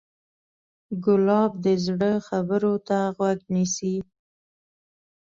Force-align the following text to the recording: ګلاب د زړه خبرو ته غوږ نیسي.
ګلاب 1.05 1.51
د 1.65 1.67
زړه 1.85 2.11
خبرو 2.27 2.73
ته 2.87 2.97
غوږ 3.15 3.39
نیسي. 3.53 3.95